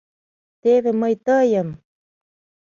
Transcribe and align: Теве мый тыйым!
Теве 0.61 0.91
мый 1.01 1.13
тыйым! 1.25 1.69